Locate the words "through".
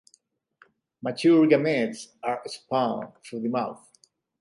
3.23-3.39